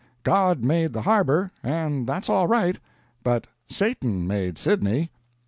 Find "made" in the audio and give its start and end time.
0.63-0.93, 4.25-4.57